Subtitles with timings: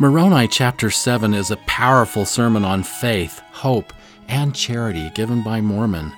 [0.00, 3.92] Moroni chapter 7 is a powerful sermon on faith, hope,
[4.26, 6.12] and charity given by Mormon.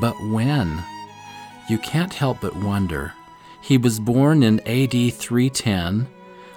[0.00, 0.80] But when?
[1.68, 3.14] You can't help but wonder.
[3.60, 6.06] He was born in AD 310,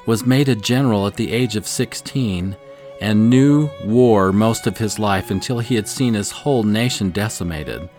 [0.06, 2.56] was made a general at the age of 16,
[3.02, 7.90] and knew war most of his life until he had seen his whole nation decimated.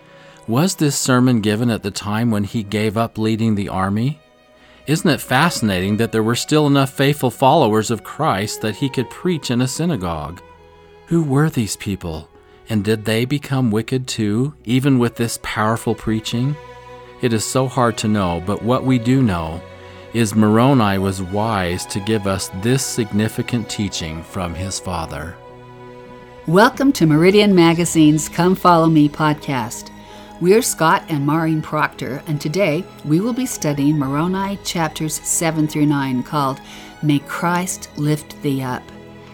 [0.46, 4.20] Was this sermon given at the time when he gave up leading the army?
[4.90, 9.08] Isn't it fascinating that there were still enough faithful followers of Christ that he could
[9.08, 10.42] preach in a synagogue?
[11.06, 12.28] Who were these people?
[12.68, 16.56] And did they become wicked too, even with this powerful preaching?
[17.22, 19.60] It is so hard to know, but what we do know
[20.12, 25.36] is Moroni was wise to give us this significant teaching from his father.
[26.48, 29.89] Welcome to Meridian Magazine's Come Follow Me podcast.
[30.40, 35.84] We're Scott and Maureen Proctor, and today we will be studying Moroni chapters 7 through
[35.84, 36.62] 9 called
[37.02, 38.82] May Christ Lift Thee Up.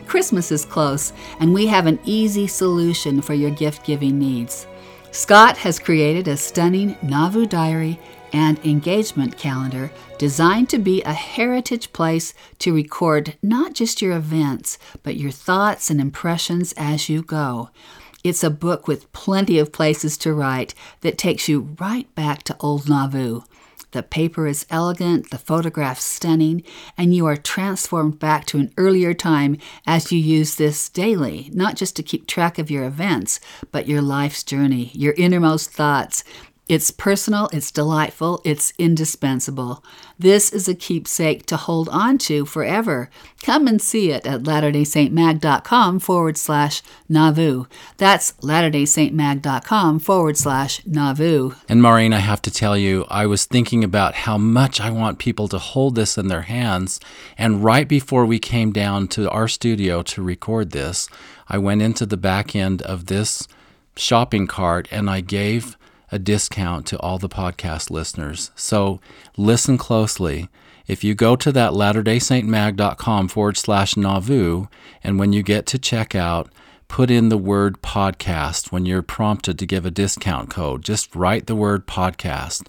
[0.08, 4.66] Christmas is close, and we have an easy solution for your gift giving needs.
[5.12, 8.00] Scott has created a stunning Nauvoo diary
[8.32, 14.76] and engagement calendar designed to be a heritage place to record not just your events,
[15.04, 17.70] but your thoughts and impressions as you go.
[18.28, 22.56] It's a book with plenty of places to write that takes you right back to
[22.58, 23.42] Old Nauvoo.
[23.92, 26.64] The paper is elegant, the photographs stunning,
[26.98, 31.76] and you are transformed back to an earlier time as you use this daily, not
[31.76, 33.38] just to keep track of your events,
[33.70, 36.24] but your life's journey, your innermost thoughts,
[36.68, 39.84] it's personal, it's delightful, it's indispensable.
[40.18, 43.08] This is a keepsake to hold on to forever.
[43.42, 47.66] Come and see it at latterdaysaintmag.com forward slash Nauvoo.
[47.98, 51.54] That's latterdaysaintmag.com forward slash Nauvoo.
[51.68, 55.20] And Maureen, I have to tell you, I was thinking about how much I want
[55.20, 56.98] people to hold this in their hands.
[57.38, 61.08] And right before we came down to our studio to record this,
[61.48, 63.46] I went into the back end of this
[63.94, 65.76] shopping cart and I gave
[66.12, 68.50] a discount to all the podcast listeners.
[68.54, 69.00] So
[69.36, 70.48] listen closely.
[70.86, 74.68] If you go to that latterdaysaintmag.com forward slash Nauvoo,
[75.02, 76.48] and when you get to checkout,
[76.88, 80.84] put in the word podcast when you're prompted to give a discount code.
[80.84, 82.68] Just write the word podcast,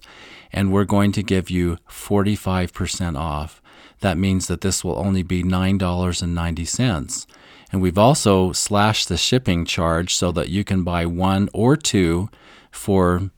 [0.52, 3.62] and we're going to give you 45% off.
[4.00, 7.26] That means that this will only be $9.90.
[7.70, 12.30] And we've also slashed the shipping charge so that you can buy one or two
[12.70, 13.30] for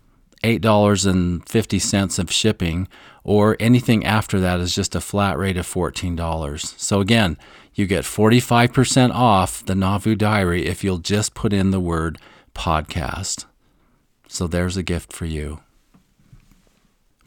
[0.42, 2.88] $8.50 of shipping,
[3.22, 6.78] or anything after that is just a flat rate of $14.
[6.78, 7.36] So again,
[7.74, 12.18] you get 45% off the Nauvoo Diary if you'll just put in the word
[12.54, 13.44] podcast.
[14.28, 15.60] So there's a gift for you.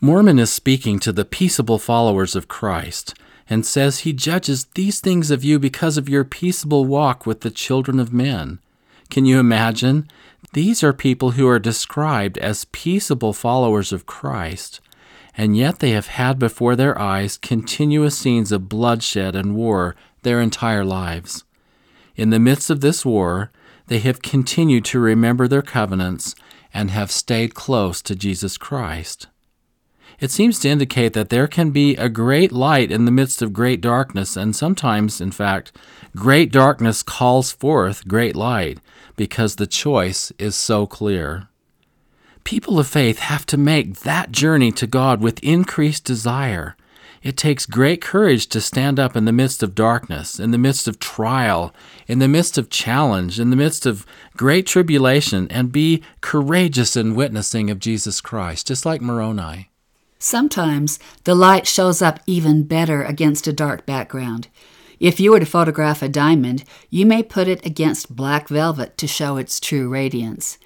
[0.02, 3.14] Mormon is speaking to the peaceable followers of Christ
[3.50, 7.52] and says he judges these things of you because of your peaceable walk with the
[7.52, 8.60] children of men.
[9.10, 10.08] Can you imagine?
[10.54, 14.82] These are people who are described as peaceable followers of Christ,
[15.36, 20.40] and yet they have had before their eyes continuous scenes of bloodshed and war their
[20.40, 21.44] entire lives.
[22.16, 23.52] In the midst of this war,
[23.88, 26.36] they have continued to remember their covenants
[26.72, 29.26] and have stayed close to Jesus Christ.
[30.20, 33.54] It seems to indicate that there can be a great light in the midst of
[33.54, 35.72] great darkness, and sometimes, in fact,
[36.16, 38.80] great darkness calls forth great light
[39.16, 41.48] because the choice is so clear.
[42.44, 46.76] People of faith have to make that journey to God with increased desire.
[47.22, 50.90] It takes great courage to stand up in the midst of darkness, in the midst
[50.90, 51.74] of trial,
[52.06, 57.16] in the midst of challenge, in the midst of great tribulation, and be courageous in
[57.16, 59.70] witnessing of Jesus Christ, just like Moroni.
[60.20, 64.50] Sometimes the light shows up even better against a dark background.
[65.04, 69.06] If you were to photograph a diamond, you may put it against black velvet to
[69.06, 70.58] show its true radiance.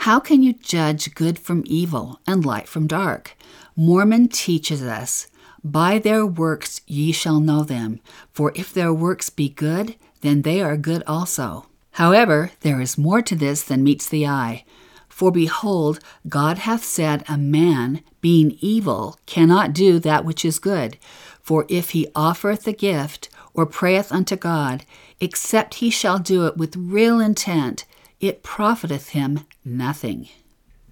[0.00, 3.34] How can you judge good from evil and light from dark?
[3.74, 5.28] Mormon teaches us,
[5.64, 8.00] By their works ye shall know them,
[8.34, 11.64] for if their works be good, then they are good also.
[11.92, 14.66] However, there is more to this than meets the eye.
[15.08, 20.98] For behold, God hath said, A man, being evil, cannot do that which is good.
[21.40, 24.84] For if he offereth a gift, or prayeth unto God,
[25.18, 27.86] except he shall do it with real intent,
[28.20, 30.28] it profiteth him nothing.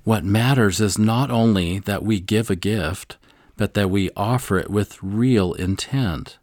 [0.03, 3.19] What matters is not only that we give a gift,
[3.57, 6.39] but that we offer it with real intent.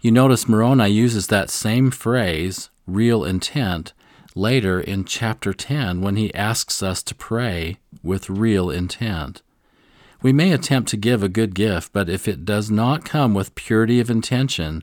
[0.00, 3.92] You notice Moroni uses that same phrase, real intent,
[4.34, 9.42] later in chapter 10 when he asks us to pray with real intent.
[10.22, 13.54] We may attempt to give a good gift, but if it does not come with
[13.54, 14.82] purity of intention,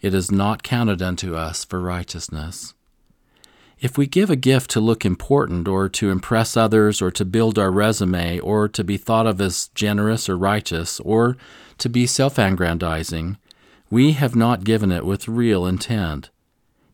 [0.00, 2.74] it is not counted unto us for righteousness.
[3.80, 7.58] If we give a gift to look important or to impress others or to build
[7.58, 11.38] our resume or to be thought of as generous or righteous or
[11.78, 13.38] to be self aggrandizing,
[13.90, 16.28] we have not given it with real intent.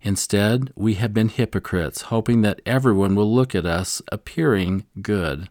[0.00, 5.48] Instead, we have been hypocrites, hoping that everyone will look at us appearing good.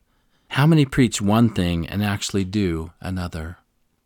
[0.49, 3.57] How many preach one thing and actually do another?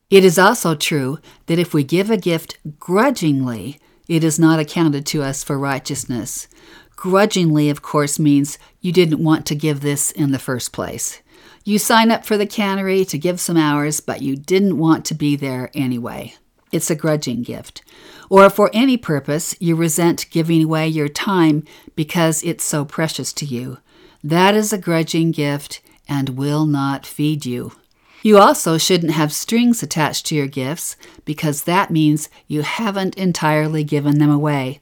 [0.10, 5.06] It is also true that if we give a gift grudgingly, it is not accounted
[5.08, 6.48] to us for righteousness.
[6.96, 11.22] Grudgingly, of course, means you didn't want to give this in the first place.
[11.64, 15.14] You sign up for the cannery to give some hours, but you didn't want to
[15.14, 16.34] be there anyway.
[16.72, 17.84] It's a grudging gift.
[18.30, 21.64] Or for any purpose, you resent giving away your time
[21.96, 23.78] because it's so precious to you.
[24.24, 27.74] That is a grudging gift and will not feed you.
[28.22, 33.84] You also shouldn't have strings attached to your gifts because that means you haven't entirely
[33.84, 34.82] given them away.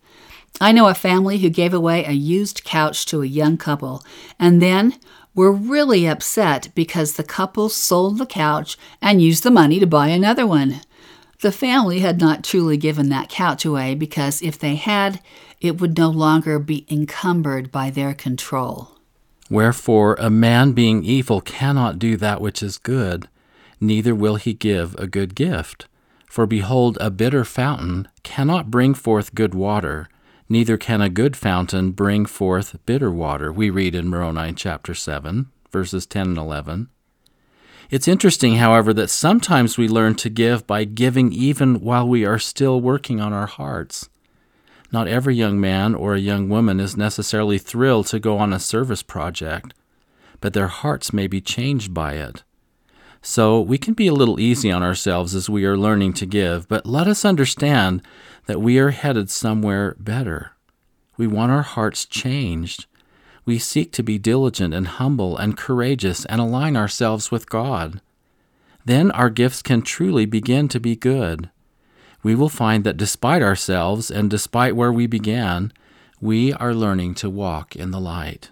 [0.60, 4.04] I know a family who gave away a used couch to a young couple
[4.40, 4.96] and then
[5.36, 10.08] were really upset because the couple sold the couch and used the money to buy
[10.08, 10.82] another one.
[11.42, 15.22] The family had not truly given that couch away because if they had,
[15.62, 18.97] it would no longer be encumbered by their control.
[19.50, 23.30] Wherefore, a man being evil cannot do that which is good,
[23.80, 25.88] neither will he give a good gift.
[26.26, 30.10] For behold, a bitter fountain cannot bring forth good water,
[30.50, 33.52] neither can a good fountain bring forth bitter water.
[33.52, 36.90] We read in Moroni chapter 7, verses 10 and 11.
[37.90, 42.40] It's interesting, however, that sometimes we learn to give by giving even while we are
[42.40, 44.10] still working on our hearts.
[44.92, 48.60] Not every young man or a young woman is necessarily thrilled to go on a
[48.60, 49.74] service project,
[50.40, 52.44] but their hearts may be changed by it.
[53.22, 56.68] So we can be a little easy on ourselves as we are learning to give,
[56.68, 58.02] but let us understand
[58.46, 60.52] that we are headed somewhere better.
[61.18, 62.86] We want our hearts changed.
[63.44, 68.02] We seek to be diligent and humble and courageous and align ourselves with God.
[68.86, 71.50] Then our gifts can truly begin to be good.
[72.28, 75.72] We will find that despite ourselves and despite where we began,
[76.20, 78.52] we are learning to walk in the light.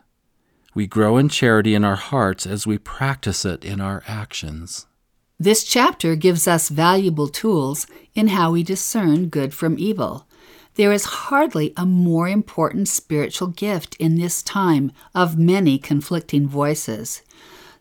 [0.74, 4.86] We grow in charity in our hearts as we practice it in our actions.
[5.38, 10.26] This chapter gives us valuable tools in how we discern good from evil.
[10.76, 17.24] There is hardly a more important spiritual gift in this time of many conflicting voices.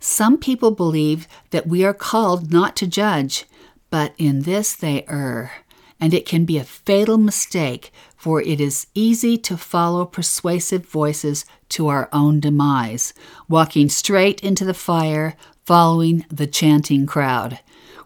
[0.01, 3.45] Some people believe that we are called not to judge,
[3.91, 5.53] but in this they err
[6.01, 11.45] and it can be a fatal mistake, for it is easy to follow persuasive voices
[11.71, 13.15] to our own demise,
[13.49, 17.61] walking straight into the fire, following the chanting crowd.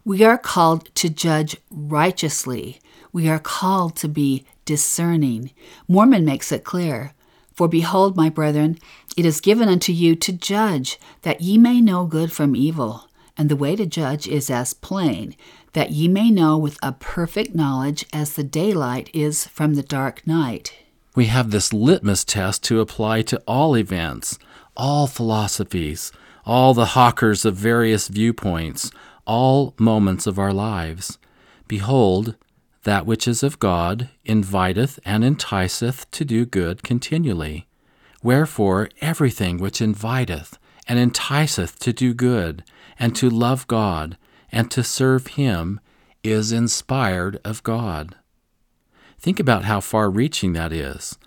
[0.04, 2.80] We are called to judge righteously.
[3.12, 5.50] We are called to be discerning.
[5.86, 7.12] Mormon makes it clear.
[7.54, 8.78] For behold, my brethren,
[9.16, 13.08] it is given unto you to judge, that ye may know good from evil.
[13.36, 15.36] And the way to judge is as plain
[15.72, 20.26] that ye may know with a perfect knowledge as the daylight is from the dark
[20.26, 20.74] night.
[21.14, 24.38] We have this litmus test to apply to all events,
[24.76, 26.12] all philosophies,
[26.46, 28.90] all the hawkers of various viewpoints,
[29.26, 31.18] all moments of our lives.
[31.66, 32.36] Behold,
[32.84, 37.66] that which is of God inviteth and enticeth to do good continually.
[38.22, 40.56] Wherefore, everything which inviteth
[40.88, 42.64] and enticeth to do good,
[42.98, 44.16] and to love God,
[44.50, 45.80] and to serve Him
[46.22, 48.16] is inspired of God.
[49.18, 51.18] Think about how far reaching that is.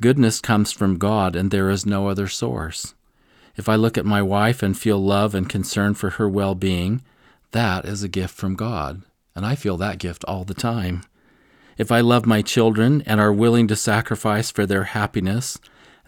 [0.00, 2.94] Goodness comes from God, and there is no other source.
[3.56, 7.02] If I look at my wife and feel love and concern for her well being,
[7.52, 9.02] that is a gift from God,
[9.34, 11.02] and I feel that gift all the time.
[11.76, 15.58] If I love my children and are willing to sacrifice for their happiness,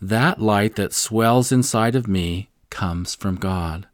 [0.00, 3.86] that light that swells inside of me comes from God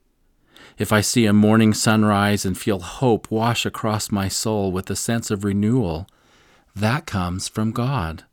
[0.79, 4.97] if I see a morning sunrise and feel hope wash across my soul with a
[4.97, 6.07] sense of renewal,
[6.75, 8.25] that comes from God.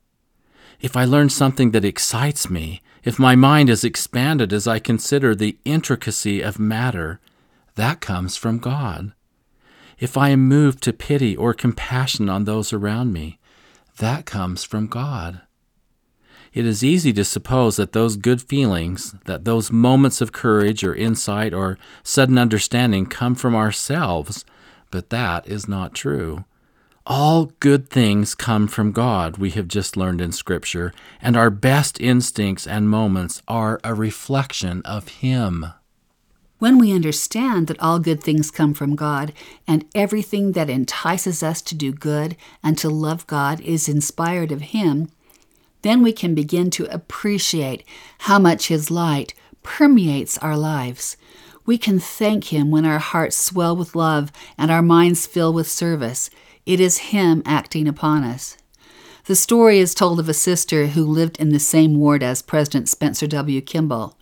[0.79, 5.33] If I learn something that excites me, if my mind is expanded as I consider
[5.33, 7.19] the intricacy of matter,
[7.75, 9.13] that comes from God.
[9.97, 13.39] If I am moved to pity or compassion on those around me,
[13.97, 15.41] that comes from God.
[16.55, 20.95] It is easy to suppose that those good feelings, that those moments of courage or
[20.95, 24.45] insight or sudden understanding come from ourselves,
[24.89, 26.45] but that is not true.
[27.05, 32.00] All good things come from God, we have just learned in Scripture, and our best
[32.00, 35.65] instincts and moments are a reflection of Him.
[36.59, 39.33] When we understand that all good things come from God
[39.67, 44.62] and everything that entices us to do good and to love God is inspired of
[44.62, 45.09] Him,
[45.86, 47.84] then we can begin to appreciate
[48.22, 51.15] how much His light permeates our lives.
[51.63, 55.68] We can thank Him when our hearts swell with love and our minds fill with
[55.70, 56.32] service.
[56.65, 58.58] It is Him acting upon us.
[59.25, 62.89] The story is told of a sister who lived in the same ward as President
[62.89, 63.62] Spencer W.
[63.62, 64.18] Kimball.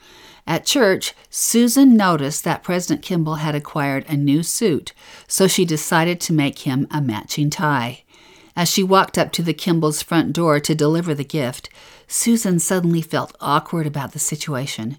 [0.46, 4.92] At church, Susan noticed that President Kimball had acquired a new suit,
[5.30, 8.03] so she decided to make him a matching tie.
[8.56, 11.70] As she walked up to the Kimball's front door to deliver the gift,
[12.08, 14.98] Susan suddenly felt awkward about the situation.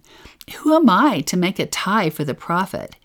[0.56, 2.96] Who am I to make a tie for the prophet?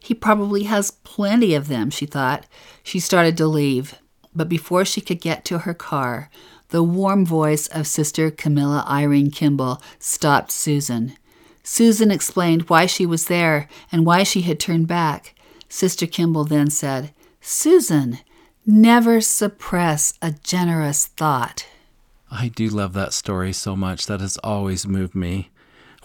[0.00, 2.46] He probably has plenty of them, she thought.
[2.82, 3.96] She started to leave,
[4.34, 6.30] but before she could get to her car,
[6.68, 11.14] the warm voice of Sister Camilla Eyring Kimball stopped Susan.
[11.62, 15.34] Susan explained why she was there and why she had turned back.
[15.68, 18.20] Sister Kimball then said, Susan,
[18.68, 21.66] never suppress a generous thought.
[22.30, 24.04] I do love that story so much.
[24.06, 25.48] That has always moved me.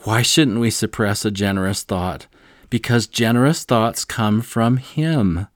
[0.06, 2.28] Why shouldn't we suppress a generous thought?
[2.70, 5.48] Because generous thoughts come from Him.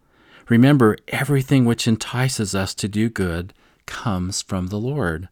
[0.50, 3.54] Remember, everything which entices us to do good
[3.86, 5.30] comes from the Lord.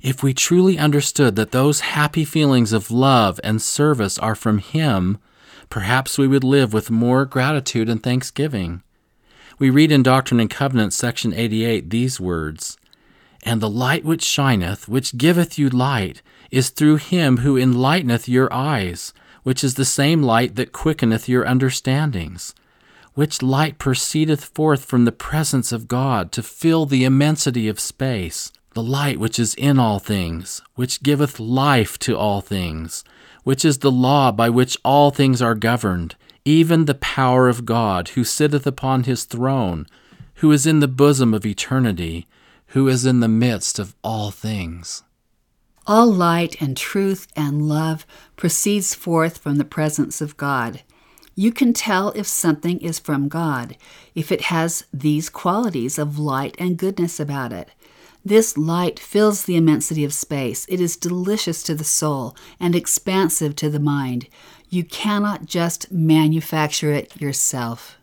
[0.00, 5.18] If we truly understood that those happy feelings of love and service are from Him,
[5.68, 8.82] perhaps we would live with more gratitude and thanksgiving.
[9.62, 12.76] We read in Doctrine and Covenants, section 88, these words
[13.44, 18.52] And the light which shineth, which giveth you light, is through him who enlighteneth your
[18.52, 19.14] eyes,
[19.44, 22.56] which is the same light that quickeneth your understandings
[23.14, 28.50] which light proceedeth forth from the presence of God to fill the immensity of space,
[28.74, 33.04] the light which is in all things, which giveth life to all things,
[33.44, 38.10] which is the law by which all things are governed, even the power of God,
[38.10, 39.86] who sitteth upon his throne,
[40.36, 42.26] who is in the bosom of eternity,
[42.68, 45.02] who is in the midst of all things.
[45.86, 48.06] All light and truth and love
[48.36, 50.82] proceeds forth from the presence of God.
[51.34, 53.76] You can tell if something is from God
[54.14, 57.70] if it has these qualities of light and goodness about it.
[58.24, 60.64] This light fills the immensity of space.
[60.68, 64.28] It is delicious to the soul and expansive to the mind.
[64.72, 67.98] You cannot just manufacture it yourself.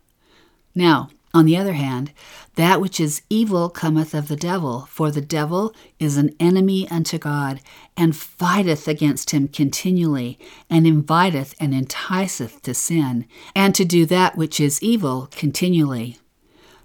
[0.75, 2.11] Now, on the other hand,
[2.57, 7.17] that which is evil cometh of the devil, for the devil is an enemy unto
[7.17, 7.59] God,
[7.97, 10.38] and fighteth against him continually,
[10.69, 16.19] and inviteth and enticeth to sin, and to do that which is evil continually.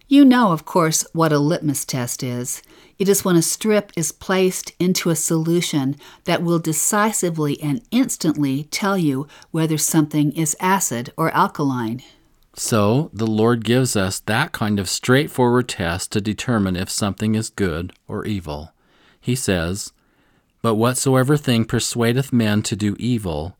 [0.06, 2.62] You know, of course, what a litmus test is.
[2.98, 8.64] It is when a strip is placed into a solution that will decisively and instantly
[8.64, 12.02] tell you whether something is acid or alkaline.
[12.54, 17.50] So, the Lord gives us that kind of straightforward test to determine if something is
[17.50, 18.72] good or evil.
[19.20, 19.92] He says,
[20.62, 23.56] But whatsoever thing persuadeth men to do evil,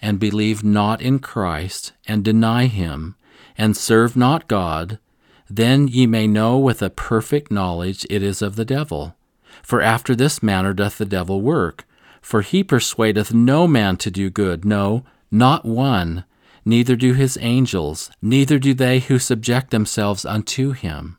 [0.00, 3.16] and believe not in Christ, and deny him,
[3.58, 5.00] and serve not God,
[5.48, 9.16] then ye may know with a perfect knowledge it is of the devil.
[9.62, 11.86] For after this manner doth the devil work.
[12.20, 16.24] For he persuadeth no man to do good, no, not one
[16.66, 21.16] neither do his angels, neither do they who subject themselves unto him.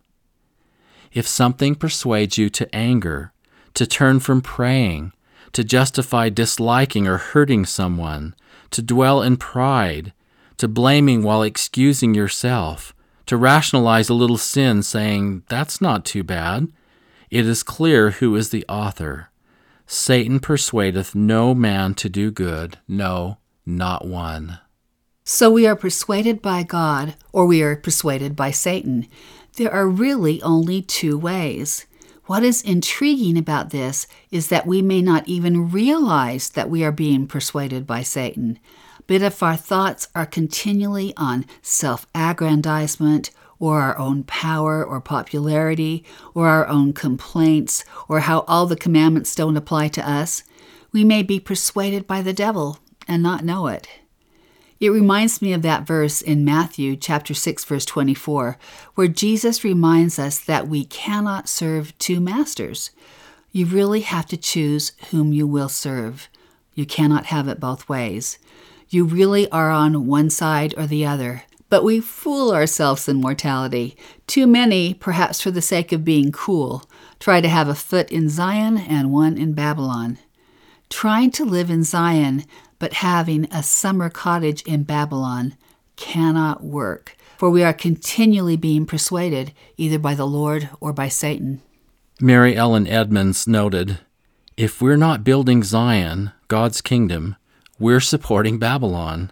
[1.14, 3.32] If something persuades you to anger,
[3.74, 5.14] to turn from praying,
[5.54, 8.36] to justify disliking or hurting someone,
[8.72, 10.12] to dwell in pride,
[10.58, 12.94] to blaming while excusing yourself,
[13.28, 16.68] to rationalize a little sin saying, that's not too bad,
[17.30, 19.30] it is clear who is the author.
[19.86, 24.60] Satan persuadeth no man to do good, no, not one.
[25.24, 29.08] So we are persuaded by God or we are persuaded by Satan.
[29.58, 31.86] There are really only two ways.
[32.28, 36.92] What is intriguing about this is that we may not even realize that we are
[36.92, 38.60] being persuaded by Satan.
[39.08, 46.06] But if our thoughts are continually on self aggrandizement, or our own power or popularity,
[46.36, 50.44] or our own complaints, or how all the commandments don't apply to us,
[50.92, 53.88] we may be persuaded by the devil and not know it.
[54.80, 58.60] It reminds me of that verse in Matthew chapter 6 verse 24
[58.94, 62.92] where Jesus reminds us that we cannot serve two masters.
[63.52, 66.30] You really have to choose whom you will serve.
[66.76, 68.38] You cannot have it both ways.
[68.90, 71.44] You really are on one side or the other.
[71.70, 73.98] But we fool ourselves in mortality.
[74.26, 76.90] Too many, perhaps for the sake of being cool,
[77.20, 80.18] try to have a foot in Zion and one in Babylon.
[80.90, 82.46] Trying to live in Zion
[82.80, 85.56] but having a summer cottage in Babylon
[85.96, 91.62] cannot work, for we are continually being persuaded either by the Lord or by Satan.
[92.22, 94.00] Mary Ellen Edmunds noted
[94.56, 97.36] If we're not building Zion, God's kingdom,
[97.80, 99.32] we're supporting Babylon.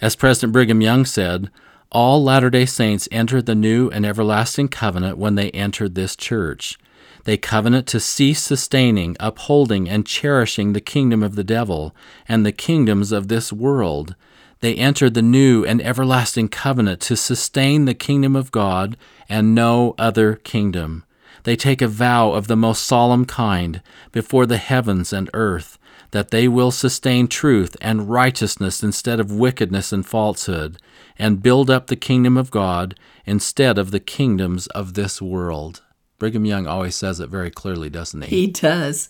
[0.00, 1.50] As President Brigham Young said,
[1.92, 6.78] all Latter day Saints entered the new and everlasting covenant when they entered this church.
[7.24, 11.94] They covenant to cease sustaining, upholding, and cherishing the kingdom of the devil
[12.28, 14.14] and the kingdoms of this world.
[14.60, 18.96] They entered the new and everlasting covenant to sustain the kingdom of God
[19.28, 21.04] and no other kingdom.
[21.44, 25.78] They take a vow of the most solemn kind before the heavens and earth
[26.10, 30.78] that they will sustain truth and righteousness instead of wickedness and falsehood,
[31.18, 35.82] and build up the kingdom of God instead of the kingdoms of this world.
[36.20, 38.42] Brigham Young always says it very clearly, doesn't he?
[38.42, 39.08] He does.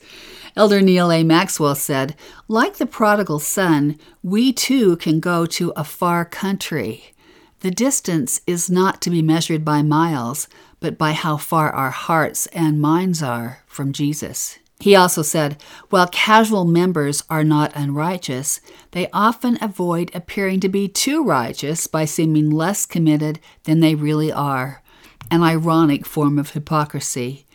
[0.55, 1.25] Elder Neal A.
[1.25, 2.15] Maxwell said,
[2.47, 7.13] Like the prodigal son, we too can go to a far country.
[7.61, 10.47] The distance is not to be measured by miles,
[10.79, 14.60] but by how far our hearts and minds are from Jesus.
[14.81, 18.61] He also said, while casual members are not unrighteous,
[18.93, 24.33] they often avoid appearing to be too righteous by seeming less committed than they really
[24.33, 24.83] are,
[25.31, 27.47] an ironic form of hypocrisy.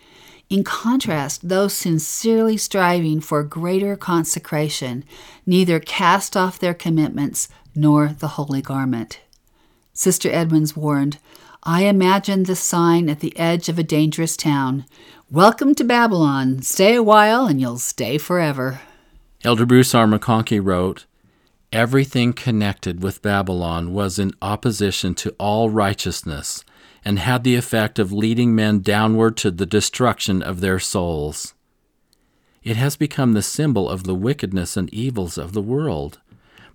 [0.48, 5.04] In contrast, those sincerely striving for greater consecration
[5.44, 9.20] neither cast off their commitments nor the holy garment.
[9.92, 11.18] Sister Edmunds warned,
[11.68, 14.84] I imagine the sign at the edge of a dangerous town
[15.28, 16.62] Welcome to Babylon.
[16.62, 18.82] Stay a while and you'll stay forever.
[19.42, 20.06] Elder Bruce R.
[20.06, 21.06] McConkie wrote,
[21.72, 26.64] Everything connected with Babylon was in opposition to all righteousness
[27.04, 31.54] and had the effect of leading men downward to the destruction of their souls.
[32.62, 36.20] It has become the symbol of the wickedness and evils of the world.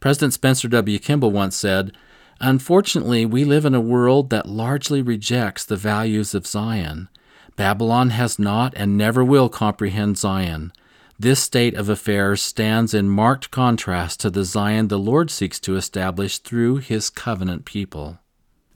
[0.02, 1.00] President Spencer W.
[1.00, 1.96] Kimball once said,
[2.44, 7.08] Unfortunately, we live in a world that largely rejects the values of Zion.
[7.56, 10.74] Babylon has not and never will comprehend Zion.
[11.20, 15.76] This state of affairs stands in marked contrast to the Zion the Lord seeks to
[15.76, 18.18] establish through his covenant people.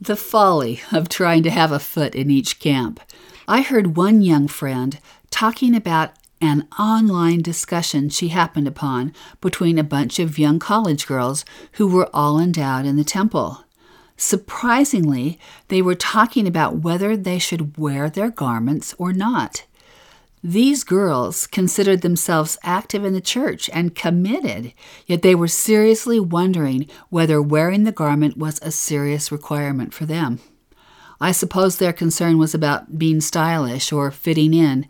[0.00, 3.00] The folly of trying to have a foot in each camp.
[3.48, 4.96] I heard one young friend
[5.30, 11.44] talking about an online discussion she happened upon between a bunch of young college girls
[11.72, 13.64] who were all endowed in the temple.
[14.16, 19.64] Surprisingly, they were talking about whether they should wear their garments or not.
[20.42, 24.72] These girls considered themselves active in the church and committed,
[25.06, 30.40] yet they were seriously wondering whether wearing the garment was a serious requirement for them.
[31.20, 34.86] I suppose their concern was about being stylish or fitting in.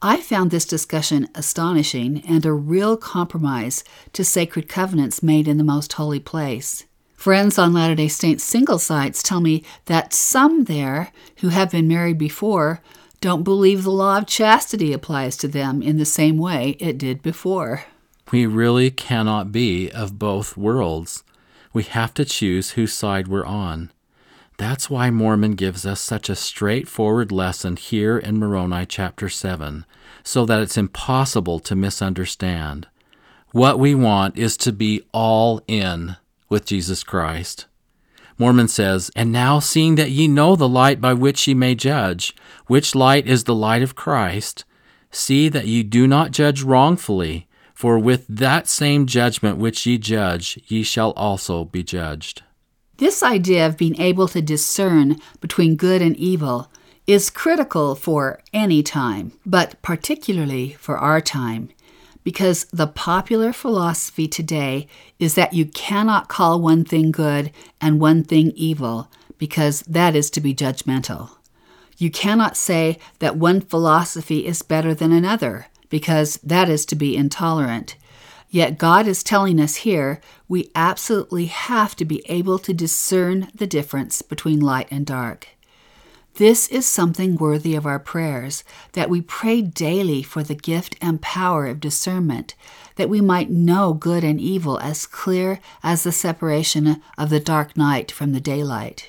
[0.00, 3.82] I found this discussion astonishing and a real compromise
[4.12, 6.84] to sacred covenants made in the most holy place.
[7.14, 11.88] Friends on Latter day Saints single sites tell me that some there who have been
[11.88, 12.80] married before
[13.20, 17.20] don't believe the law of chastity applies to them in the same way it did
[17.20, 17.84] before.
[18.30, 21.24] We really cannot be of both worlds.
[21.72, 23.90] We have to choose whose side we're on.
[24.58, 29.86] That's why Mormon gives us such a straightforward lesson here in Moroni chapter 7,
[30.24, 32.88] so that it's impossible to misunderstand.
[33.52, 36.16] What we want is to be all in
[36.48, 37.66] with Jesus Christ.
[38.36, 42.34] Mormon says, And now seeing that ye know the light by which ye may judge,
[42.66, 44.64] which light is the light of Christ,
[45.12, 50.58] see that ye do not judge wrongfully, for with that same judgment which ye judge,
[50.66, 52.42] ye shall also be judged.
[52.98, 56.70] This idea of being able to discern between good and evil
[57.06, 61.70] is critical for any time, but particularly for our time
[62.28, 64.86] because the popular philosophy today
[65.18, 70.28] is that you cannot call one thing good and one thing evil because that is
[70.28, 71.30] to be judgmental.
[71.96, 77.16] You cannot say that one philosophy is better than another because that is to be
[77.16, 77.96] intolerant.
[78.50, 83.66] Yet God is telling us here we absolutely have to be able to discern the
[83.66, 85.48] difference between light and dark.
[86.34, 91.20] This is something worthy of our prayers, that we pray daily for the gift and
[91.20, 92.54] power of discernment,
[92.94, 97.76] that we might know good and evil as clear as the separation of the dark
[97.76, 99.08] night from the daylight.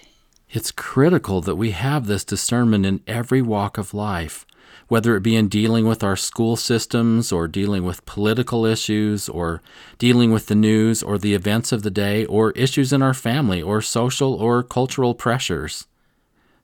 [0.49, 4.47] It's critical that we have this discernment in every walk of life,
[4.89, 9.61] whether it be in dealing with our school systems or dealing with political issues or
[9.99, 13.61] dealing with the news or the events of the day or issues in our family
[13.61, 15.85] or social or cultural pressures.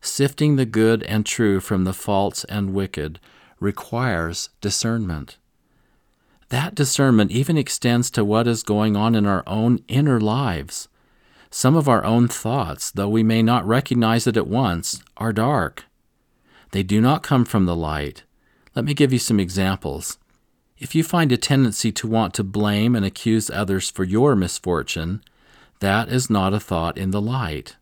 [0.01, 3.19] Sifting the good and true from the false and wicked
[3.59, 5.37] requires discernment.
[6.49, 10.87] That discernment even extends to what is going on in our own inner lives.
[11.51, 15.85] Some of our own thoughts, though we may not recognize it at once, are dark.
[16.71, 18.23] They do not come from the light.
[18.75, 20.17] Let me give you some examples.
[20.77, 25.23] If you find a tendency to want to blame and accuse others for your misfortune,
[25.79, 27.77] that is not a thought in the light.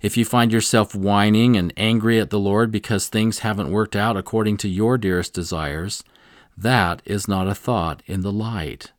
[0.00, 4.16] If you find yourself whining and angry at the Lord because things haven't worked out
[4.16, 6.04] according to your dearest desires,
[6.56, 8.92] that is not a thought in the light.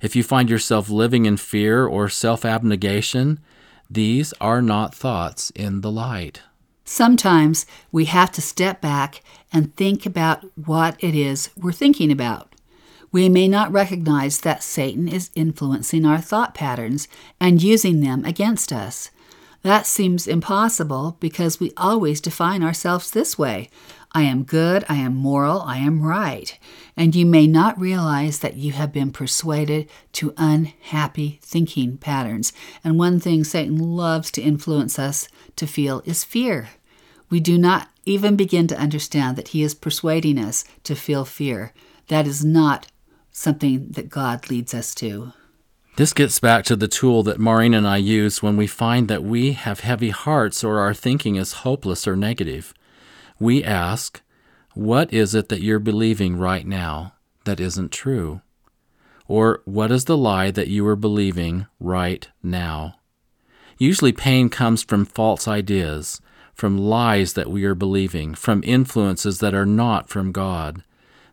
[0.00, 3.40] If you find yourself living in fear or self abnegation,
[3.88, 6.42] these are not thoughts in the light.
[6.92, 9.22] Sometimes we have to step back
[9.52, 12.52] and think about what it is we're thinking about.
[13.12, 17.06] We may not recognize that Satan is influencing our thought patterns
[17.38, 19.12] and using them against us.
[19.62, 23.70] That seems impossible because we always define ourselves this way
[24.10, 26.58] I am good, I am moral, I am right.
[26.96, 32.52] And you may not realize that you have been persuaded to unhappy thinking patterns.
[32.82, 36.70] And one thing Satan loves to influence us to feel is fear.
[37.30, 41.72] We do not even begin to understand that he is persuading us to feel fear.
[42.08, 42.88] That is not
[43.30, 45.32] something that God leads us to.
[45.96, 49.22] This gets back to the tool that Maureen and I use when we find that
[49.22, 52.74] we have heavy hearts or our thinking is hopeless or negative.
[53.38, 54.20] We ask,
[54.74, 57.14] What is it that you're believing right now
[57.44, 58.40] that isn't true?
[59.28, 62.96] Or what is the lie that you are believing right now?
[63.78, 66.20] Usually, pain comes from false ideas,
[66.54, 70.82] from lies that we are believing, from influences that are not from God.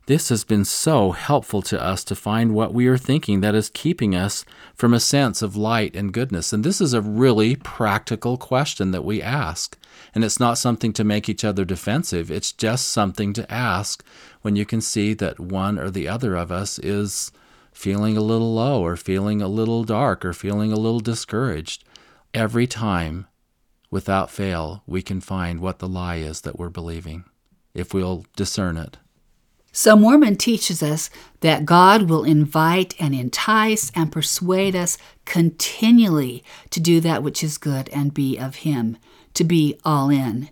[0.08, 3.70] This has been so helpful to us to find what we are thinking that is
[3.70, 6.54] keeping us from a sense of light and goodness.
[6.54, 9.78] And this is a really practical question that we ask.
[10.16, 14.02] And it's not something to make each other defensive, it's just something to ask
[14.44, 17.34] when you can see that one or the other of us is
[17.74, 21.84] feeling a little low or feeling a little dark or feeling a little discouraged.
[22.34, 23.28] Every time
[23.98, 27.24] without fail, we can find what the lie is that we're believing
[27.74, 28.98] if we'll discern it.
[29.72, 36.80] So, Mormon teaches us that God will invite and entice and persuade us continually to
[36.80, 38.98] do that which is good and be of Him,
[39.34, 40.50] to be all in.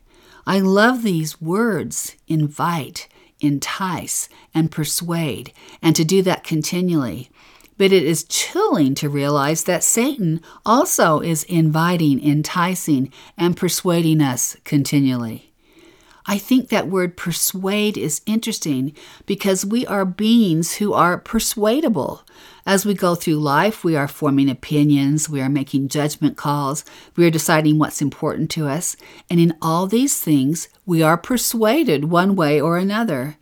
[0.48, 3.08] I love these words invite,
[3.40, 5.54] entice, and persuade,
[5.84, 7.30] and to do that continually.
[7.78, 14.56] But it is chilling to realize that Satan also is inviting, enticing, and persuading us
[14.64, 15.52] continually.
[16.28, 18.96] I think that word persuade is interesting
[19.28, 22.24] because we are beings who are persuadable.
[22.66, 26.84] As we go through life, we are forming opinions, we are making judgment calls,
[27.16, 28.98] we are deciding what's important to us,
[29.30, 33.38] and in all these things, we are persuaded one way or another.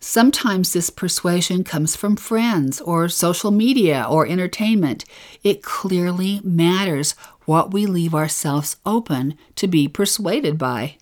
[0.00, 5.04] Sometimes this persuasion comes from friends or social media or entertainment.
[5.42, 7.12] It clearly matters
[7.44, 10.96] what we leave ourselves open to be persuaded by.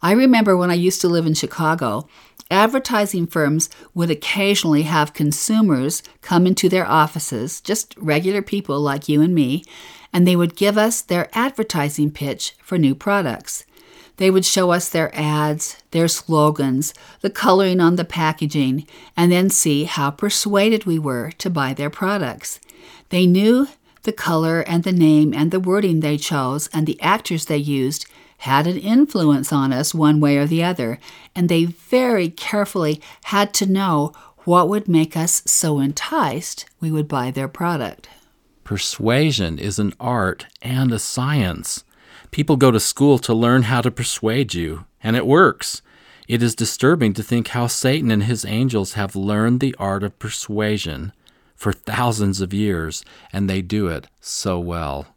[0.00, 2.08] I remember when I used to live in Chicago,
[2.50, 9.22] advertising firms would occasionally have consumers come into their offices, just regular people like you
[9.22, 9.64] and me,
[10.12, 13.64] and they would give us their advertising pitch for new products.
[14.16, 19.50] They would show us their ads, their slogans, the coloring on the packaging, and then
[19.50, 22.60] see how persuaded we were to buy their products.
[23.08, 23.68] They knew
[24.02, 28.06] the color and the name and the wording they chose and the actors they used
[28.38, 30.98] had an influence on us one way or the other,
[31.34, 37.06] and they very carefully had to know what would make us so enticed we would
[37.06, 38.08] buy their product.
[38.64, 41.84] Persuasion is an art and a science.
[42.32, 45.82] People go to school to learn how to persuade you, and it works.
[46.26, 50.18] It is disturbing to think how Satan and his angels have learned the art of
[50.18, 51.12] persuasion
[51.54, 55.08] for thousands of years, and they do it so well.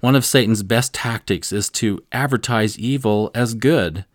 [0.00, 4.06] One of Satan's best tactics is to advertise evil as good.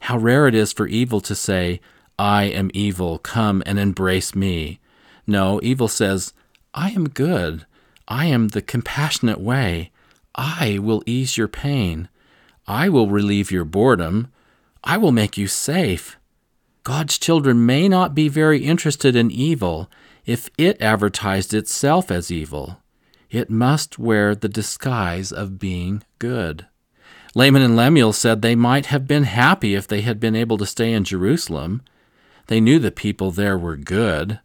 [0.00, 1.80] How rare it is for evil to say,
[2.18, 4.80] I am evil, come and embrace me.
[5.26, 6.34] No, evil says,
[6.74, 7.64] I am good.
[8.06, 9.92] I am the compassionate way.
[10.34, 12.08] I will ease your pain.
[12.66, 14.28] I will relieve your boredom.
[14.84, 16.16] I will make you safe.
[16.84, 19.90] God's children may not be very interested in evil
[20.24, 22.78] if it advertised itself as evil.
[23.30, 26.66] It must wear the disguise of being good.
[27.34, 30.66] Laman and Lemuel said they might have been happy if they had been able to
[30.66, 31.82] stay in Jerusalem.
[32.48, 34.40] They knew the people there were good.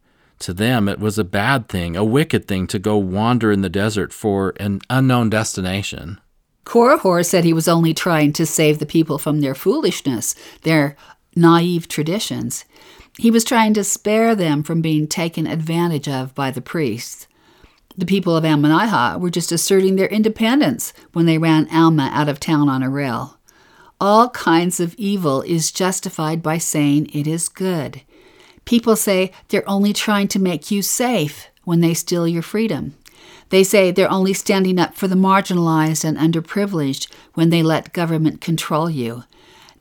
[0.46, 3.68] To them, it was a bad thing, a wicked thing to go wander in the
[3.68, 6.22] desert for an unknown destination.
[6.68, 10.96] Korihor said he was only trying to save the people from their foolishness, their
[11.36, 12.64] naive traditions.
[13.18, 17.26] He was trying to spare them from being taken advantage of by the priests.
[17.98, 22.40] The people of Ammonihah were just asserting their independence when they ran Alma out of
[22.40, 23.40] town on a rail.
[24.00, 28.04] All kinds of evil is justified by saying it is good.
[28.66, 32.96] People say they're only trying to make you safe when they steal your freedom.
[33.50, 38.42] They say they're only standing up for the marginalized and underprivileged when they let government
[38.42, 39.24] control you.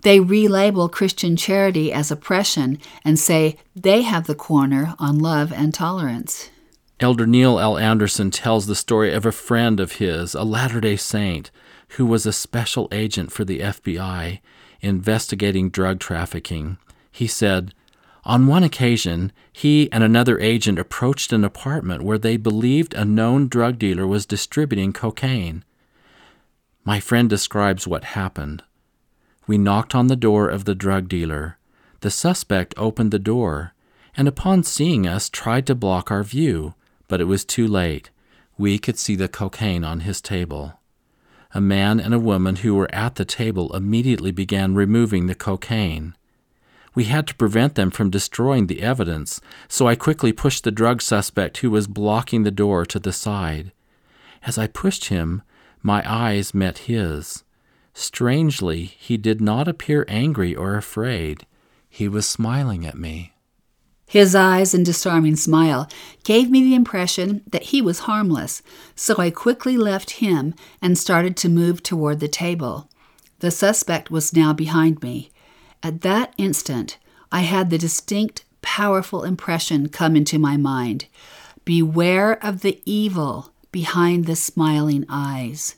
[0.03, 5.73] They relabel Christian charity as oppression and say they have the corner on love and
[5.73, 6.51] tolerance.
[7.01, 7.79] Elder Neil L.
[7.79, 11.51] Andersen tells the story of a friend of his, a Latter day Saint,
[11.97, 14.41] who was a special agent for the FBI
[14.81, 16.77] investigating drug trafficking.
[17.11, 17.73] He said,
[18.25, 23.49] on one occasion, he and another agent approached an apartment where they believed a known
[23.49, 25.63] drug dealer was distributing cocaine.
[26.85, 28.63] My friend describes what happened.
[29.47, 31.59] We knocked on the door of the drug dealer.
[32.01, 33.75] The suspect opened the door,
[34.17, 36.75] and upon seeing us, tried to block our view,
[37.09, 38.11] but it was too late.
[38.57, 40.81] We could see the cocaine on his table.
[41.53, 46.17] A man and a woman who were at the table immediately began removing the cocaine.
[46.95, 51.03] We had to prevent them from destroying the evidence, so I quickly pushed the drug
[51.03, 53.73] suspect who was blocking the door to the side.
[54.45, 55.43] As I pushed him,
[55.83, 57.43] my eyes met his.
[57.95, 61.47] Strangely, he did not appear angry or afraid.
[61.89, 63.33] He was smiling at me.
[64.07, 65.89] His eyes and disarming smile
[66.23, 68.63] gave me the impression that he was harmless,
[68.95, 72.89] so I quickly left him and started to move toward the table.
[73.41, 75.31] The suspect was now behind me.
[75.85, 76.97] At that instant,
[77.31, 81.05] I had the distinct, powerful impression come into my mind
[81.67, 85.77] Beware of the evil behind the smiling eyes.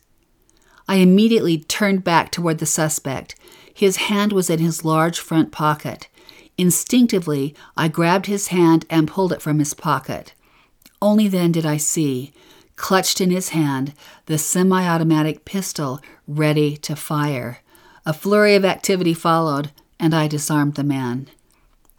[0.88, 3.35] I immediately turned back toward the suspect.
[3.75, 6.09] His hand was in his large front pocket.
[6.57, 10.35] Instinctively, I grabbed his hand and pulled it from his pocket.
[11.03, 12.33] Only then did I see,
[12.77, 13.92] clutched in his hand,
[14.27, 17.59] the semi automatic pistol ready to fire.
[18.05, 21.28] A flurry of activity followed, and I disarmed the man.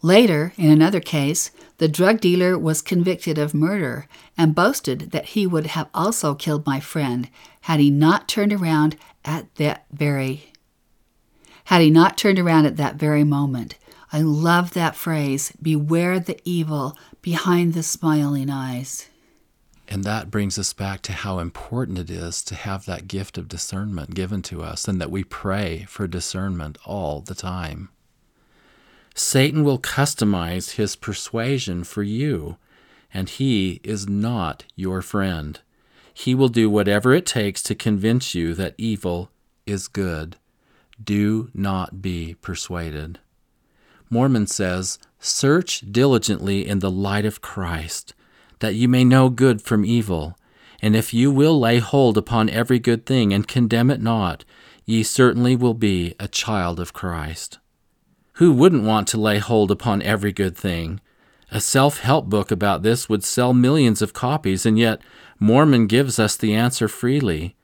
[0.01, 4.07] Later, in another case, the drug dealer was convicted of murder
[4.37, 7.29] and boasted that he would have also killed my friend
[7.61, 10.53] had he not turned around at that very
[11.65, 13.75] had he not turned around at that very moment.
[14.13, 19.09] I love that phrase, beware the evil behind the smiling eyes.
[19.87, 23.47] And that brings us back to how important it is to have that gift of
[23.47, 27.89] discernment given to us and that we pray for discernment all the time.
[29.15, 32.57] Satan will customize his persuasion for you,
[33.13, 35.59] and he is not your friend.
[36.13, 39.31] He will do whatever it takes to convince you that evil
[39.65, 40.35] is good.
[41.01, 43.19] Do not be persuaded.
[44.09, 48.13] Mormon says, Search diligently in the light of Christ
[48.59, 50.37] that you may know good from evil.
[50.81, 54.45] And if you will lay hold upon every good thing and condemn it not,
[54.85, 57.59] ye certainly will be a child of Christ.
[58.33, 61.01] Who wouldn't want to lay hold upon every good thing?
[61.51, 65.01] A self help book about this would sell millions of copies, and yet
[65.39, 67.55] Mormon gives us the answer freely.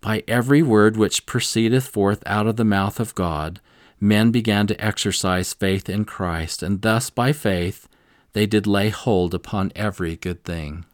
[0.00, 3.60] By every word which proceedeth forth out of the mouth of God,
[4.00, 7.88] men began to exercise faith in Christ, and thus by faith
[8.32, 10.84] they did lay hold upon every good thing.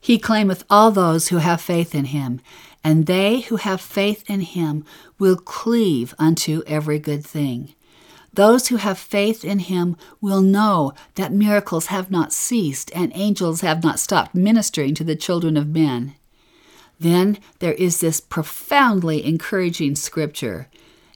[0.00, 2.40] He claimeth all those who have faith in him,
[2.84, 4.84] and they who have faith in him
[5.18, 7.74] will cleave unto every good thing.
[8.32, 13.62] Those who have faith in him will know that miracles have not ceased and angels
[13.62, 16.14] have not stopped ministering to the children of men.
[17.00, 20.68] Then there is this profoundly encouraging scripture.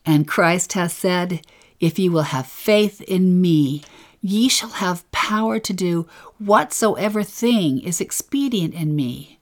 [0.05, 1.43] And Christ hath said,
[1.79, 3.83] If ye will have faith in me,
[4.21, 6.07] ye shall have power to do
[6.39, 9.39] whatsoever thing is expedient in me.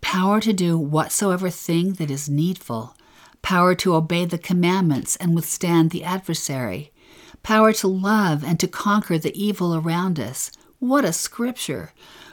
[0.00, 2.96] Power to do whatsoever thing that is needful,
[3.40, 6.92] power to obey the commandments and withstand the adversary,
[7.42, 10.50] power to love and to conquer the evil around us.
[10.78, 11.92] What a scripture!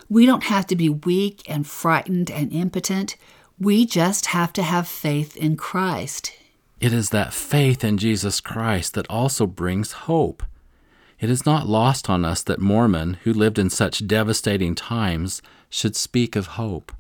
[0.10, 3.15] We don't have to be weak and frightened and impotent.
[3.57, 6.34] We just have to have faith in Christ.
[6.81, 10.43] It is that faith in Jesus Christ that also brings hope.
[11.21, 15.95] It is not lost on us that Mormon, who lived in such devastating times, should
[15.95, 16.91] speak of hope.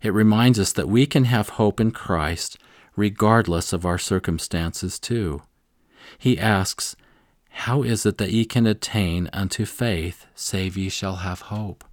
[0.00, 2.56] It reminds us that we can have hope in Christ
[2.96, 5.42] regardless of our circumstances, too.
[6.16, 6.96] He asks,
[7.50, 11.84] How is it that ye can attain unto faith, save ye shall have hope?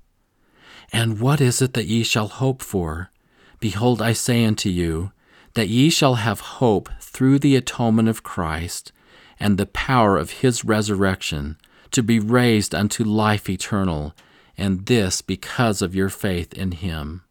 [0.94, 3.12] And what is it that ye shall hope for?
[3.60, 5.12] Behold, I say unto you,
[5.56, 8.94] that ye shall have hope through the atonement of Christ
[9.40, 11.58] and the power of his resurrection,
[11.92, 14.14] to be raised unto life eternal,
[14.58, 17.24] and this because of your faith in him.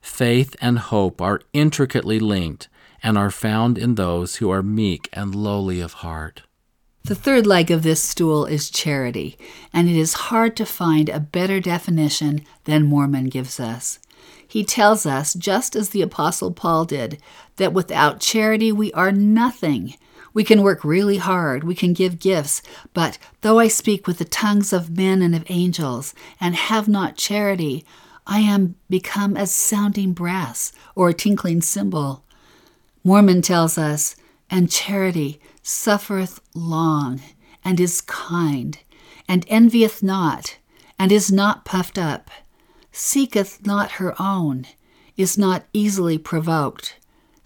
[0.00, 2.68] Faith and hope are intricately linked
[3.02, 6.42] and are found in those who are meek and lowly of heart.
[7.04, 9.36] The third leg of this stool is charity,
[9.74, 13.98] and it is hard to find a better definition than Mormon gives us.
[14.46, 17.20] He tells us, just as the Apostle Paul did,
[17.56, 19.96] that without charity we are nothing.
[20.34, 22.60] We can work really hard, we can give gifts,
[22.92, 27.16] but though I speak with the tongues of men and of angels, and have not
[27.16, 27.84] charity,
[28.26, 32.24] I am become as sounding brass or a tinkling cymbal.
[33.04, 34.16] Mormon tells us,
[34.50, 37.20] and charity suffereth long,
[37.64, 38.78] and is kind,
[39.28, 40.58] and envieth not,
[40.98, 42.30] and is not puffed up,
[42.90, 44.66] seeketh not her own,
[45.16, 46.96] is not easily provoked,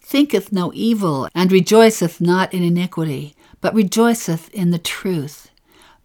[0.09, 5.51] thinketh no evil, and rejoiceth not in iniquity, but rejoiceth in the truth,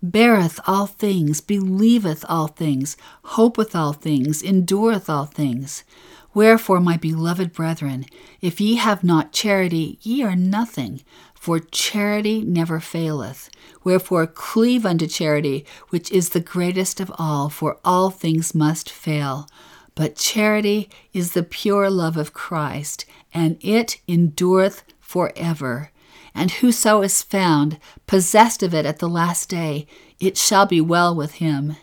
[0.01, 5.85] beareth all things, believeth all things, hopeth all things, endureth all things.
[6.33, 8.05] Wherefore, my beloved brethren,
[8.41, 11.01] if ye have not charity, ye are nothing.
[11.33, 13.49] For charity never faileth.
[13.85, 19.47] Wherefore, cleave unto charity, which is the greatest of all, for all things must fail.
[19.95, 25.91] But charity is the pure love of Christ, and it endureth forever.
[26.35, 29.87] And whoso is found possessed of it at the last day,
[30.19, 31.75] it shall be well with him.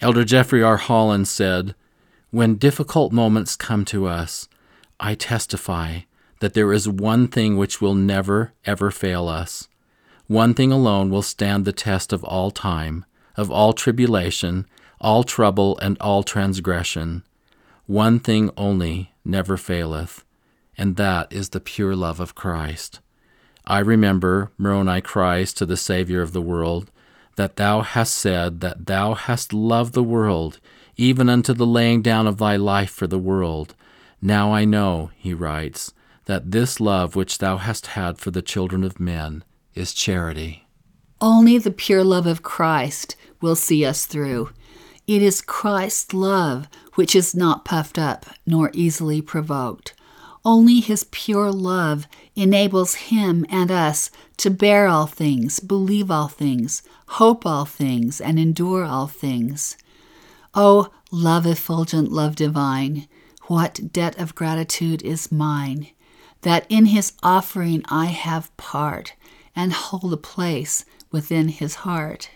[0.00, 0.76] Elder Jeffrey R.
[0.76, 1.74] Holland said,
[2.30, 4.46] when difficult moments come to us,
[5.00, 6.00] I testify
[6.40, 9.68] that there is one thing which will never, ever fail us.
[10.26, 14.66] One thing alone will stand the test of all time, of all tribulation,
[15.00, 17.22] all trouble, and all transgression.
[17.86, 20.24] One thing only never faileth,
[20.78, 23.00] and that is the pure love of Christ.
[23.66, 26.90] I remember Moroni cries to the Saviour of the world,
[27.36, 30.60] that thou hast said that thou hast loved the world,
[30.96, 33.74] even unto the laying down of thy life for the world.
[34.22, 35.92] Now I know, he writes,
[36.24, 40.66] that this love which thou hast had for the children of men is charity.
[41.20, 44.50] Only the pure love of Christ will see us through.
[45.06, 49.94] It is Christ's love which is not puffed up nor easily provoked.
[50.46, 52.06] Only his pure love
[52.36, 58.38] enables him and us to bear all things, believe all things, hope all things, and
[58.38, 59.76] endure all things.
[60.54, 63.08] O oh, love effulgent, love divine,
[63.48, 65.88] what debt of gratitude is mine,
[66.42, 69.14] that in his offering I have part
[69.56, 72.30] and hold a place within his heart.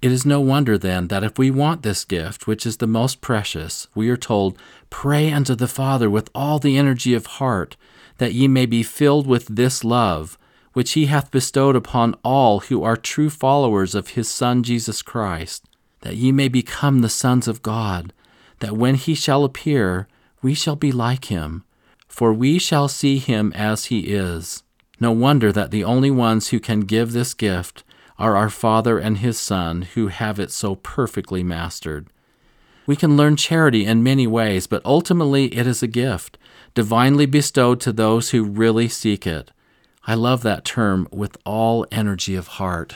[0.00, 3.20] It is no wonder then that if we want this gift, which is the most
[3.20, 4.56] precious, we are told,
[4.90, 7.76] Pray unto the Father with all the energy of heart,
[8.18, 10.38] that ye may be filled with this love,
[10.72, 15.64] which he hath bestowed upon all who are true followers of his Son Jesus Christ
[16.00, 18.12] that ye may become the sons of God,
[18.60, 20.08] that when he shall appear,
[20.42, 21.64] we shall be like him,
[22.06, 24.62] for we shall see him as he is.
[25.00, 27.84] No wonder that the only ones who can give this gift
[28.18, 32.08] are our Father and his Son, who have it so perfectly mastered.
[32.86, 36.38] We can learn charity in many ways, but ultimately it is a gift,
[36.74, 39.50] divinely bestowed to those who really seek it.
[40.06, 42.94] I love that term with all energy of heart.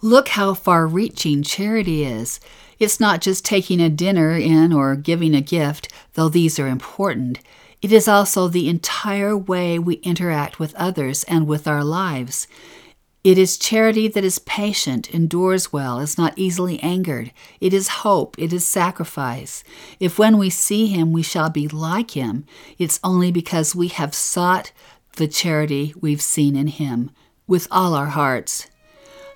[0.00, 2.38] Look how far reaching charity is.
[2.78, 7.40] It's not just taking a dinner in or giving a gift, though these are important.
[7.82, 12.46] It is also the entire way we interact with others and with our lives.
[13.24, 17.32] It is charity that is patient, endures well, is not easily angered.
[17.60, 19.64] It is hope, it is sacrifice.
[19.98, 22.46] If when we see him we shall be like him,
[22.78, 24.72] it's only because we have sought
[25.16, 27.10] the charity we've seen in him
[27.48, 28.68] with all our hearts.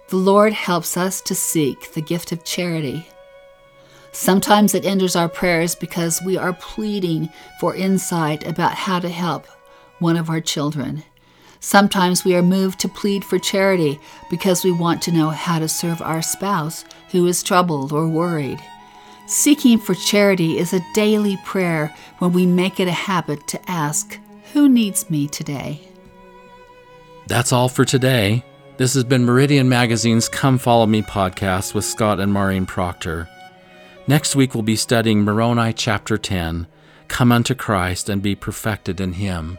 [0.08, 3.06] The Lord helps us to seek the gift of charity.
[4.12, 9.46] Sometimes it enters our prayers because we are pleading for insight about how to help
[9.98, 11.02] one of our children.
[11.64, 15.68] Sometimes we are moved to plead for charity because we want to know how to
[15.68, 18.58] serve our spouse who is troubled or worried.
[19.28, 24.18] Seeking for charity is a daily prayer when we make it a habit to ask,
[24.52, 25.80] Who needs me today?
[27.28, 28.44] That's all for today.
[28.76, 33.28] This has been Meridian Magazine's Come Follow Me podcast with Scott and Maureen Proctor.
[34.08, 36.66] Next week we'll be studying Moroni chapter 10
[37.06, 39.58] Come unto Christ and be perfected in Him.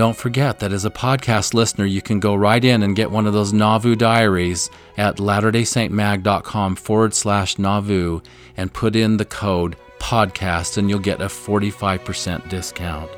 [0.00, 3.26] Don't forget that as a podcast listener, you can go right in and get one
[3.26, 8.22] of those Nauvoo diaries at latterdaysaintmag.com forward slash Nauvoo
[8.56, 13.10] and put in the code podcast and you'll get a 45% discount.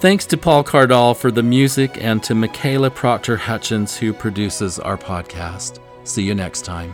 [0.00, 4.98] Thanks to Paul Cardall for the music and to Michaela Proctor Hutchins who produces our
[4.98, 5.78] podcast.
[6.02, 6.92] See you next time.